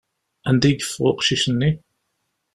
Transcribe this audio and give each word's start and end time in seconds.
Anda 0.49 0.67
i 0.69 0.73
yeffeɣ 0.73 0.99
weqcic-nni? 1.11 1.71